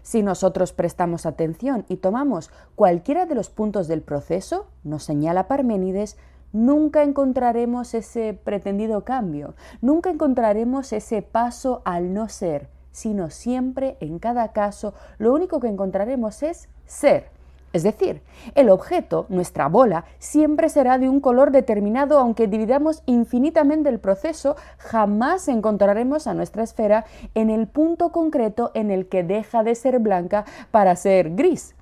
Si 0.03 0.23
nosotros 0.23 0.73
prestamos 0.73 1.25
atención 1.25 1.85
y 1.87 1.97
tomamos 1.97 2.49
cualquiera 2.75 3.27
de 3.27 3.35
los 3.35 3.49
puntos 3.49 3.87
del 3.87 4.01
proceso, 4.01 4.65
nos 4.83 5.03
señala 5.03 5.47
Parménides, 5.47 6.17
nunca 6.53 7.03
encontraremos 7.03 7.93
ese 7.93 8.33
pretendido 8.33 9.03
cambio, 9.03 9.55
nunca 9.81 10.09
encontraremos 10.09 10.93
ese 10.93 11.21
paso 11.21 11.81
al 11.85 12.13
no 12.13 12.29
ser, 12.29 12.69
sino 12.91 13.29
siempre, 13.29 13.97
en 13.99 14.19
cada 14.19 14.49
caso, 14.49 14.93
lo 15.17 15.33
único 15.33 15.59
que 15.59 15.67
encontraremos 15.67 16.43
es 16.43 16.69
ser. 16.85 17.29
Es 17.73 17.83
decir, 17.83 18.21
el 18.55 18.69
objeto, 18.69 19.25
nuestra 19.29 19.69
bola, 19.69 20.03
siempre 20.19 20.67
será 20.67 20.97
de 20.97 21.07
un 21.07 21.21
color 21.21 21.51
determinado, 21.51 22.19
aunque 22.19 22.47
dividamos 22.47 23.01
infinitamente 23.05 23.87
el 23.87 23.99
proceso, 23.99 24.57
jamás 24.77 25.47
encontraremos 25.47 26.27
a 26.27 26.33
nuestra 26.33 26.63
esfera 26.63 27.05
en 27.33 27.49
el 27.49 27.67
punto 27.67 28.11
concreto 28.11 28.71
en 28.73 28.91
el 28.91 29.07
que 29.07 29.23
deja 29.23 29.63
de 29.63 29.75
ser 29.75 29.99
blanca 29.99 30.43
para 30.71 30.97
ser 30.97 31.33
gris. 31.33 31.73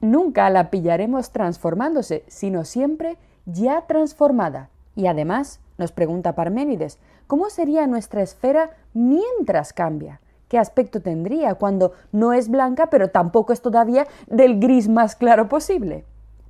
Nunca 0.00 0.50
la 0.50 0.68
pillaremos 0.68 1.30
transformándose, 1.30 2.24
sino 2.26 2.64
siempre 2.64 3.16
ya 3.46 3.86
transformada. 3.86 4.68
Y 4.94 5.06
además, 5.06 5.60
nos 5.78 5.92
pregunta 5.92 6.34
Parménides, 6.34 6.98
¿cómo 7.26 7.50
sería 7.50 7.86
nuestra 7.86 8.22
esfera 8.22 8.70
mientras 8.92 9.72
cambia? 9.72 10.20
¿Qué 10.48 10.58
aspecto 10.58 11.00
tendría 11.00 11.54
cuando 11.54 11.92
no 12.12 12.32
es 12.32 12.48
blanca 12.48 12.86
pero 12.86 13.08
tampoco 13.10 13.52
es 13.52 13.62
todavía 13.62 14.06
del 14.26 14.60
gris 14.60 14.88
más 14.88 15.16
claro 15.16 15.48
posible? 15.48 16.04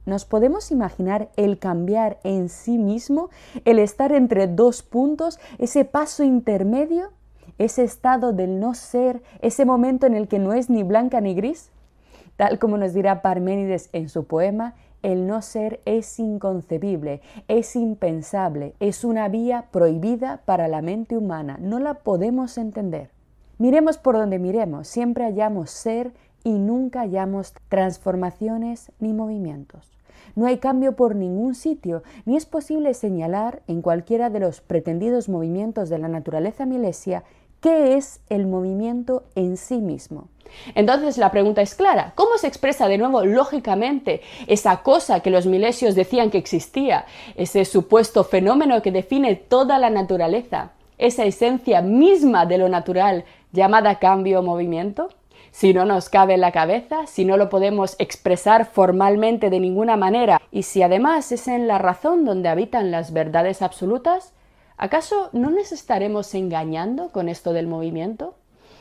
¿Nos 0.05 0.25
podemos 0.25 0.71
imaginar 0.71 1.31
el 1.37 1.59
cambiar 1.59 2.19
en 2.23 2.49
sí 2.49 2.79
mismo, 2.79 3.31
el 3.65 3.79
estar 3.79 4.13
entre 4.13 4.47
dos 4.47 4.83
puntos, 4.83 5.41
ese 5.59 5.85
paso 5.85 6.23
intermedio, 6.23 7.11
ese 7.59 7.83
estado 7.83 8.33
del 8.33 8.61
no 8.61 8.75
ser, 8.75 9.23
ese 9.41 9.65
momento 9.65 10.07
en 10.07 10.15
el 10.15 10.29
que 10.29 10.39
no 10.39 10.53
es 10.53 10.71
ni 10.71 10.83
blanca 10.85 11.21
ni 11.21 11.35
gris? 11.35 11.71
Tal 12.37 12.59
como 12.59 12.77
nos 12.77 12.93
dirá 12.93 13.23
Parménides 13.23 13.89
en 13.93 14.09
su 14.09 14.25
poema, 14.25 14.75
el 15.07 15.29
no 15.29 15.41
ser 15.41 15.81
es 15.85 16.19
inconcebible, 16.19 17.21
es 17.47 17.77
impensable, 17.77 18.75
es 18.81 19.05
una 19.05 19.29
vía 19.29 19.67
prohibida 19.71 20.43
para 20.47 20.67
la 20.67 20.83
mente 20.83 21.17
humana, 21.17 21.59
no 21.61 21.79
la 21.79 21.95
podemos 21.95 22.59
entender. 22.59 23.11
Miremos 23.57 23.99
por 23.99 24.17
donde 24.17 24.41
miremos, 24.41 24.89
siempre 24.89 25.23
hallamos 25.23 25.71
ser 25.71 26.13
y 26.43 26.59
nunca 26.59 27.03
hallamos 27.03 27.55
transformaciones 27.69 28.91
ni 28.99 29.13
movimientos. 29.13 29.93
No 30.35 30.47
hay 30.47 30.59
cambio 30.59 30.97
por 30.97 31.15
ningún 31.15 31.55
sitio, 31.55 32.03
ni 32.25 32.37
es 32.37 32.45
posible 32.45 32.93
señalar 32.93 33.63
en 33.69 33.83
cualquiera 33.83 34.29
de 34.29 34.41
los 34.41 34.61
pretendidos 34.61 35.29
movimientos 35.29 35.89
de 35.89 35.99
la 35.99 36.09
naturaleza 36.09 36.67
milesia 36.67 37.23
qué 37.61 37.97
es 37.97 38.21
el 38.29 38.47
movimiento 38.47 39.25
en 39.35 39.57
sí 39.57 39.79
mismo. 39.79 40.29
Entonces 40.75 41.19
la 41.19 41.31
pregunta 41.31 41.63
es 41.63 41.75
clara, 41.75 42.13
¿cómo 42.15 42.39
se 42.39 42.47
expresa 42.47 42.89
de 42.89 42.99
nuevo 42.99 43.25
lógicamente 43.25 44.23
esa 44.47 44.83
cosa 44.83 45.21
que 45.21 45.31
los 45.31 45.47
milesios 45.47 45.95
decían 45.95 46.31
que 46.31 46.39
existía, 46.39 47.07
ese 47.35 47.65
supuesto 47.65 48.25
fenómeno 48.25 48.83
que 48.83 48.93
define 48.93 49.35
toda 49.35 49.79
la 49.79 49.91
naturaleza, 49.91 50.73
esa 50.99 51.25
esencia 51.25 51.83
misma 51.83 52.47
de 52.47 52.59
lo 52.59 52.69
natural 52.69 53.25
llamada 53.53 53.99
cambio 53.99 54.41
o 54.41 54.43
movimiento? 54.43 55.09
Si 55.51 55.73
no 55.73 55.87
nos 55.87 56.11
cabe 56.11 56.35
en 56.35 56.43
la 56.43 56.53
cabeza, 56.53 57.07
si 57.07 57.25
no 57.25 57.39
lo 57.39 57.49
podemos 57.49 57.97
expresar 57.99 58.67
formalmente 58.67 59.49
de 59.49 59.59
ninguna 59.59 59.97
manera, 59.97 60.41
y 60.53 60.65
si 60.65 60.83
además 60.83 61.33
es 61.33 61.49
en 61.49 61.67
la 61.67 61.79
razón 61.79 62.27
donde 62.27 62.51
habitan 62.51 62.91
las 62.91 63.15
verdades 63.15 63.63
absolutas, 63.63 64.35
¿acaso 64.77 65.31
no 65.33 65.51
nos 65.51 65.73
estaremos 65.73 66.35
engañando 66.35 67.09
con 67.09 67.29
esto 67.29 67.53
del 67.53 67.67
movimiento? 67.67 68.35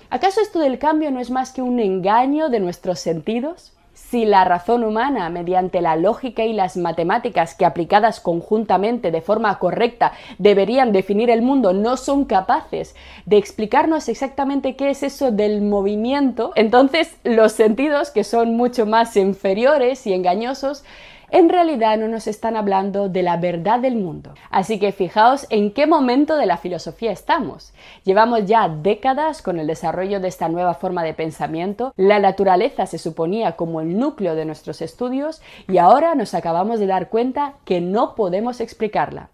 ¿Acaso 0.09 0.41
esto 0.41 0.59
del 0.59 0.79
cambio 0.79 1.11
no 1.11 1.19
es 1.19 1.31
más 1.31 1.51
que 1.51 1.61
un 1.61 1.79
engaño 1.79 2.49
de 2.49 2.59
nuestros 2.59 2.99
sentidos? 2.99 3.73
Si 3.95 4.25
la 4.25 4.43
razón 4.43 4.83
humana, 4.83 5.29
mediante 5.29 5.81
la 5.81 5.95
lógica 5.95 6.43
y 6.43 6.51
las 6.51 6.75
matemáticas 6.75 7.55
que 7.55 7.65
aplicadas 7.65 8.19
conjuntamente 8.19 9.09
de 9.09 9.21
forma 9.21 9.57
correcta 9.57 10.11
deberían 10.37 10.91
definir 10.91 11.29
el 11.29 11.41
mundo, 11.41 11.71
no 11.71 11.95
son 11.95 12.25
capaces 12.25 12.93
de 13.25 13.37
explicarnos 13.37 14.09
exactamente 14.09 14.75
qué 14.75 14.89
es 14.89 15.01
eso 15.01 15.31
del 15.31 15.61
movimiento, 15.61 16.51
entonces 16.55 17.15
los 17.23 17.53
sentidos, 17.53 18.11
que 18.11 18.25
son 18.25 18.57
mucho 18.57 18.85
más 18.85 19.15
inferiores 19.15 20.05
y 20.05 20.13
engañosos, 20.13 20.83
en 21.29 21.49
realidad 21.49 21.97
no 21.97 22.07
nos 22.07 22.27
están 22.27 22.55
hablando 22.55 23.09
de 23.09 23.23
la 23.23 23.37
verdad 23.37 23.79
del 23.79 23.95
mundo. 23.95 24.33
Así 24.49 24.79
que 24.79 24.91
fijaos 24.91 25.47
en 25.49 25.71
qué 25.71 25.87
momento 25.87 26.35
de 26.37 26.45
la 26.45 26.57
filosofía 26.57 27.11
estamos. 27.11 27.73
Llevamos 28.03 28.45
ya 28.45 28.69
décadas 28.69 29.41
con 29.41 29.59
el 29.59 29.67
desarrollo 29.67 30.19
de 30.19 30.27
esta 30.27 30.49
nueva 30.49 30.73
forma 30.73 31.03
de 31.03 31.13
pensamiento, 31.13 31.93
la 31.95 32.19
naturaleza 32.19 32.85
se 32.85 32.97
suponía 32.97 33.53
como 33.53 33.81
el 33.81 33.97
núcleo 33.97 34.35
de 34.35 34.45
nuestros 34.45 34.81
estudios 34.81 35.41
y 35.67 35.77
ahora 35.77 36.15
nos 36.15 36.33
acabamos 36.33 36.79
de 36.79 36.87
dar 36.87 37.09
cuenta 37.09 37.53
que 37.65 37.81
no 37.81 38.15
podemos 38.15 38.59
explicarla. 38.61 39.29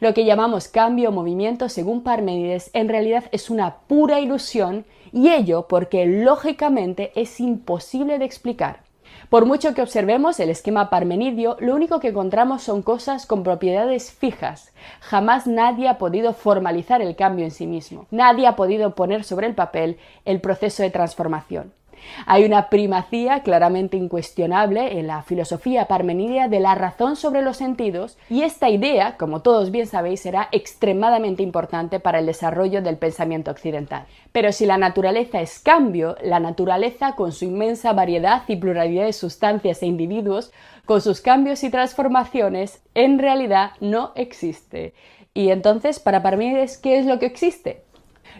Lo 0.00 0.14
que 0.14 0.24
llamamos 0.24 0.68
cambio 0.68 1.08
o 1.08 1.12
movimiento, 1.12 1.68
según 1.68 2.02
Parménides, 2.02 2.70
en 2.74 2.88
realidad 2.88 3.24
es 3.32 3.50
una 3.50 3.78
pura 3.86 4.20
ilusión 4.20 4.84
y 5.12 5.30
ello 5.30 5.66
porque 5.68 6.06
lógicamente 6.06 7.12
es 7.14 7.40
imposible 7.40 8.18
de 8.18 8.24
explicar. 8.24 8.83
Por 9.34 9.46
mucho 9.46 9.74
que 9.74 9.82
observemos 9.82 10.38
el 10.38 10.48
esquema 10.48 10.90
parmenidio, 10.90 11.56
lo 11.58 11.74
único 11.74 11.98
que 11.98 12.10
encontramos 12.10 12.62
son 12.62 12.82
cosas 12.82 13.26
con 13.26 13.42
propiedades 13.42 14.12
fijas. 14.12 14.72
Jamás 15.00 15.48
nadie 15.48 15.88
ha 15.88 15.98
podido 15.98 16.34
formalizar 16.34 17.02
el 17.02 17.16
cambio 17.16 17.44
en 17.44 17.50
sí 17.50 17.66
mismo. 17.66 18.06
Nadie 18.12 18.46
ha 18.46 18.54
podido 18.54 18.94
poner 18.94 19.24
sobre 19.24 19.48
el 19.48 19.56
papel 19.56 19.98
el 20.24 20.40
proceso 20.40 20.84
de 20.84 20.90
transformación. 20.90 21.72
Hay 22.26 22.44
una 22.44 22.68
primacía 22.68 23.42
claramente 23.42 23.96
incuestionable 23.96 24.98
en 24.98 25.06
la 25.06 25.22
filosofía 25.22 25.86
parmenidia 25.86 26.48
de 26.48 26.60
la 26.60 26.74
razón 26.74 27.16
sobre 27.16 27.42
los 27.42 27.56
sentidos 27.56 28.16
y 28.30 28.42
esta 28.42 28.68
idea, 28.68 29.16
como 29.16 29.42
todos 29.42 29.70
bien 29.70 29.86
sabéis, 29.86 30.20
será 30.20 30.48
extremadamente 30.52 31.42
importante 31.42 32.00
para 32.00 32.18
el 32.18 32.26
desarrollo 32.26 32.82
del 32.82 32.96
pensamiento 32.96 33.50
occidental. 33.50 34.06
Pero 34.32 34.52
si 34.52 34.66
la 34.66 34.78
naturaleza 34.78 35.40
es 35.40 35.58
cambio, 35.58 36.16
la 36.22 36.40
naturaleza 36.40 37.14
con 37.14 37.32
su 37.32 37.44
inmensa 37.44 37.92
variedad 37.92 38.42
y 38.48 38.56
pluralidad 38.56 39.04
de 39.04 39.12
sustancias 39.12 39.82
e 39.82 39.86
individuos, 39.86 40.52
con 40.84 41.00
sus 41.00 41.20
cambios 41.20 41.64
y 41.64 41.70
transformaciones, 41.70 42.82
en 42.94 43.18
realidad 43.18 43.70
no 43.80 44.12
existe. 44.16 44.94
Y 45.32 45.50
entonces, 45.50 45.98
para 45.98 46.22
Parmenides, 46.22 46.78
¿qué 46.78 46.98
es 46.98 47.06
lo 47.06 47.18
que 47.18 47.26
existe? 47.26 47.82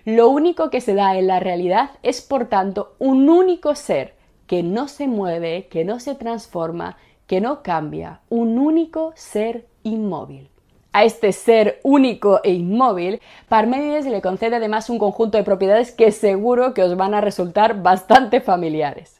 Lo 0.04 0.28
único 0.28 0.70
que 0.70 0.80
se 0.80 0.94
da 0.94 1.16
en 1.16 1.26
la 1.26 1.40
realidad 1.40 1.90
es, 2.02 2.20
por 2.22 2.46
tanto, 2.46 2.94
un 2.98 3.28
único 3.28 3.74
ser 3.74 4.14
que 4.46 4.62
no 4.62 4.88
se 4.88 5.06
mueve, 5.06 5.68
que 5.68 5.84
no 5.84 6.00
se 6.00 6.14
transforma, 6.14 6.96
que 7.26 7.40
no 7.40 7.62
cambia, 7.62 8.20
un 8.28 8.58
único 8.58 9.12
ser 9.16 9.66
inmóvil. 9.82 10.50
A 10.92 11.04
este 11.04 11.32
ser 11.32 11.80
único 11.82 12.40
e 12.44 12.52
inmóvil, 12.52 13.20
Parménides 13.48 14.06
le 14.06 14.22
concede 14.22 14.56
además 14.56 14.90
un 14.90 14.98
conjunto 14.98 15.38
de 15.38 15.44
propiedades 15.44 15.90
que 15.90 16.12
seguro 16.12 16.72
que 16.72 16.82
os 16.82 16.96
van 16.96 17.14
a 17.14 17.20
resultar 17.20 17.82
bastante 17.82 18.40
familiares. 18.40 19.13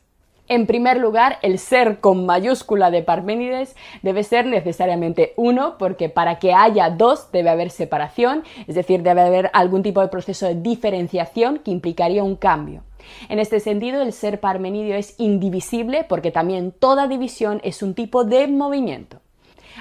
En 0.46 0.66
primer 0.66 0.98
lugar, 0.98 1.38
el 1.40 1.58
ser 1.58 2.00
con 2.00 2.26
mayúscula 2.26 2.90
de 2.90 3.02
Parménides 3.02 3.74
debe 4.02 4.22
ser 4.24 4.44
necesariamente 4.44 5.32
uno, 5.36 5.78
porque 5.78 6.10
para 6.10 6.38
que 6.38 6.52
haya 6.52 6.90
dos 6.90 7.32
debe 7.32 7.48
haber 7.48 7.70
separación, 7.70 8.44
es 8.66 8.74
decir, 8.74 9.02
debe 9.02 9.22
haber 9.22 9.50
algún 9.54 9.82
tipo 9.82 10.02
de 10.02 10.08
proceso 10.08 10.46
de 10.46 10.56
diferenciación 10.56 11.60
que 11.60 11.70
implicaría 11.70 12.22
un 12.22 12.36
cambio. 12.36 12.82
En 13.30 13.38
este 13.38 13.58
sentido, 13.58 14.02
el 14.02 14.12
ser 14.12 14.38
parmenidio 14.38 14.96
es 14.96 15.14
indivisible 15.18 16.04
porque 16.06 16.30
también 16.30 16.72
toda 16.72 17.08
división 17.08 17.62
es 17.64 17.82
un 17.82 17.94
tipo 17.94 18.24
de 18.24 18.46
movimiento. 18.46 19.23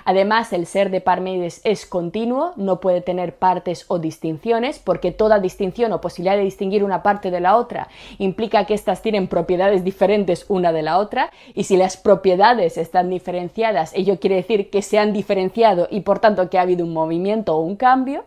Además, 0.05 0.53
el 0.53 0.65
ser 0.65 0.89
de 0.89 1.01
Parménides 1.01 1.62
es 1.63 1.85
continuo, 1.85 2.53
no 2.55 2.79
puede 2.79 3.01
tener 3.01 3.35
partes 3.35 3.85
o 3.88 4.00
distinciones, 4.00 4.79
porque 4.79 5.12
toda 5.12 5.39
distinción 5.39 5.93
o 5.93 6.01
posibilidad 6.01 6.38
de 6.38 6.43
distinguir 6.43 6.83
una 6.83 7.03
parte 7.03 7.31
de 7.31 7.39
la 7.39 7.55
otra 7.57 7.88
implica 8.17 8.65
que 8.65 8.73
éstas 8.73 9.01
tienen 9.01 9.27
propiedades 9.27 9.83
diferentes 9.83 10.45
una 10.50 10.71
de 10.71 10.81
la 10.81 10.97
otra, 10.97 11.31
y 11.53 11.63
si 11.63 11.77
las 11.77 11.97
propiedades 11.97 12.77
están 12.77 13.09
diferenciadas, 13.09 13.93
ello 13.93 14.19
quiere 14.19 14.38
decir 14.38 14.69
que 14.69 14.81
se 14.81 15.00
han 15.00 15.13
diferenciado 15.13 15.88
y 15.89 16.01
por 16.01 16.19
tanto 16.19 16.50
que 16.50 16.57
ha 16.57 16.62
habido 16.62 16.85
un 16.85 16.93
movimiento 16.93 17.55
o 17.55 17.62
un 17.62 17.75
cambio. 17.75 18.25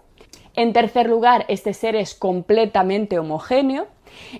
En 0.54 0.72
tercer 0.72 1.08
lugar, 1.08 1.44
este 1.48 1.74
ser 1.74 1.96
es 1.96 2.14
completamente 2.14 3.18
homogéneo. 3.18 3.86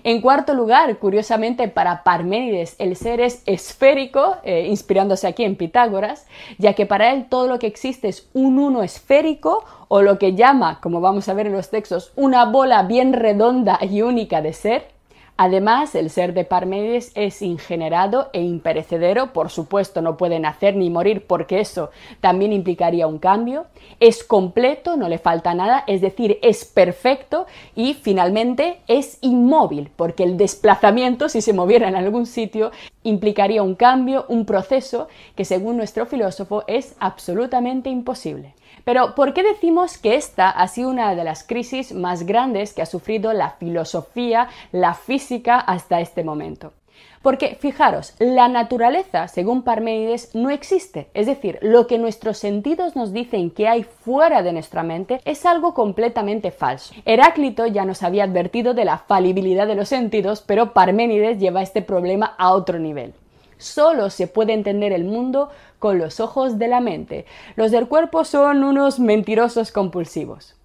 En 0.03 0.21
cuarto 0.21 0.53
lugar, 0.53 0.97
curiosamente 0.97 1.67
para 1.67 2.03
Parménides, 2.03 2.75
el 2.79 2.95
ser 2.95 3.21
es 3.21 3.43
esférico, 3.45 4.37
eh, 4.43 4.67
inspirándose 4.69 5.27
aquí 5.27 5.43
en 5.43 5.55
Pitágoras, 5.55 6.27
ya 6.57 6.73
que 6.73 6.85
para 6.85 7.11
él 7.13 7.27
todo 7.29 7.47
lo 7.47 7.59
que 7.59 7.67
existe 7.67 8.07
es 8.07 8.29
un 8.33 8.59
uno 8.59 8.83
esférico 8.83 9.63
o 9.87 10.01
lo 10.01 10.19
que 10.19 10.35
llama, 10.35 10.79
como 10.81 11.01
vamos 11.01 11.29
a 11.29 11.33
ver 11.33 11.47
en 11.47 11.53
los 11.53 11.69
textos, 11.69 12.11
una 12.15 12.45
bola 12.45 12.83
bien 12.83 13.13
redonda 13.13 13.79
y 13.81 14.01
única 14.01 14.41
de 14.41 14.53
ser. 14.53 14.96
Además, 15.39 15.93
el 15.93 16.09
ser 16.09 16.33
de 16.33 16.45
Parménides 16.45 17.11
es 17.13 17.43
ingenerado 17.43 18.31
e 18.33 18.41
imperecedero, 18.41 19.33
por 19.33 19.51
supuesto 19.51 20.01
no 20.01 20.17
puede 20.17 20.39
nacer 20.39 20.75
ni 20.75 20.89
morir 20.89 21.27
porque 21.27 21.59
eso 21.59 21.91
también 22.21 22.53
implicaría 22.53 23.05
un 23.05 23.19
cambio, 23.19 23.67
es 23.99 24.23
completo, 24.23 24.97
no 24.97 25.07
le 25.07 25.19
falta 25.19 25.53
nada, 25.53 25.83
es 25.85 26.01
decir, 26.01 26.39
es 26.41 26.65
perfecto 26.65 27.45
y 27.75 27.93
finalmente 27.93 28.79
es 28.87 29.19
inmóvil, 29.21 29.91
porque 29.95 30.23
el 30.23 30.37
desplazamiento, 30.37 31.29
si 31.29 31.41
se 31.41 31.53
moviera 31.53 31.87
en 31.87 31.95
algún 31.95 32.25
sitio, 32.25 32.71
implicaría 33.03 33.61
un 33.61 33.75
cambio, 33.75 34.25
un 34.29 34.43
proceso 34.43 35.07
que 35.35 35.45
según 35.45 35.77
nuestro 35.77 36.07
filósofo 36.07 36.63
es 36.65 36.95
absolutamente 36.99 37.91
imposible. 37.91 38.55
Pero, 38.83 39.15
¿por 39.15 39.33
qué 39.33 39.43
decimos 39.43 39.97
que 39.97 40.15
esta 40.15 40.49
ha 40.49 40.67
sido 40.67 40.89
una 40.89 41.13
de 41.15 41.23
las 41.23 41.43
crisis 41.43 41.93
más 41.93 42.25
grandes 42.25 42.73
que 42.73 42.81
ha 42.81 42.85
sufrido 42.85 43.33
la 43.33 43.51
filosofía, 43.51 44.47
la 44.71 44.93
física 44.93 45.59
hasta 45.59 45.99
este 45.99 46.23
momento? 46.23 46.73
Porque, 47.21 47.57
fijaros, 47.59 48.13
la 48.19 48.47
naturaleza, 48.47 49.27
según 49.27 49.63
Parménides, 49.63 50.33
no 50.35 50.49
existe. 50.49 51.09
Es 51.13 51.25
decir, 51.25 51.59
lo 51.61 51.87
que 51.87 51.97
nuestros 51.97 52.37
sentidos 52.37 52.95
nos 52.95 53.11
dicen 53.11 53.51
que 53.51 53.67
hay 53.67 53.83
fuera 53.83 54.43
de 54.43 54.53
nuestra 54.53 54.83
mente 54.83 55.19
es 55.25 55.45
algo 55.45 55.73
completamente 55.73 56.51
falso. 56.51 56.93
Heráclito 57.05 57.67
ya 57.67 57.85
nos 57.85 58.03
había 58.03 58.23
advertido 58.23 58.73
de 58.73 58.85
la 58.85 58.99
falibilidad 58.99 59.67
de 59.67 59.75
los 59.75 59.89
sentidos, 59.89 60.41
pero 60.41 60.73
Parménides 60.73 61.39
lleva 61.39 61.61
este 61.61 61.81
problema 61.81 62.35
a 62.37 62.53
otro 62.53 62.79
nivel. 62.79 63.13
Solo 63.57 64.09
se 64.09 64.27
puede 64.27 64.53
entender 64.53 64.91
el 64.91 65.03
mundo 65.03 65.49
con 65.79 65.97
los 65.99 66.19
ojos 66.19 66.57
de 66.57 66.67
la 66.67 66.79
mente. 66.79 67.25
Los 67.55 67.71
del 67.71 67.87
cuerpo 67.87 68.23
son 68.23 68.63
unos 68.63 68.99
mentirosos 68.99 69.71
compulsivos. 69.71 70.55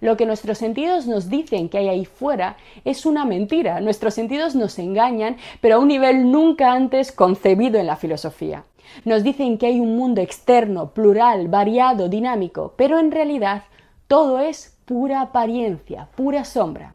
Lo 0.00 0.16
que 0.16 0.26
nuestros 0.26 0.58
sentidos 0.58 1.06
nos 1.06 1.28
dicen 1.28 1.68
que 1.68 1.78
hay 1.78 1.88
ahí 1.88 2.04
fuera 2.06 2.56
es 2.84 3.04
una 3.04 3.24
mentira. 3.24 3.80
Nuestros 3.80 4.14
sentidos 4.14 4.54
nos 4.54 4.78
engañan, 4.78 5.36
pero 5.60 5.76
a 5.76 5.78
un 5.78 5.88
nivel 5.88 6.30
nunca 6.30 6.72
antes 6.72 7.12
concebido 7.12 7.78
en 7.78 7.86
la 7.86 7.96
filosofía. 7.96 8.64
Nos 9.04 9.22
dicen 9.22 9.58
que 9.58 9.66
hay 9.66 9.78
un 9.78 9.96
mundo 9.96 10.20
externo, 10.20 10.90
plural, 10.90 11.48
variado, 11.48 12.08
dinámico, 12.08 12.74
pero 12.76 12.98
en 12.98 13.12
realidad 13.12 13.64
todo 14.08 14.40
es 14.40 14.76
pura 14.86 15.20
apariencia, 15.20 16.08
pura 16.16 16.44
sombra. 16.44 16.94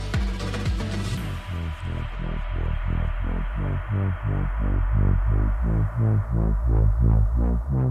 Mm-hmm. 7.01 7.40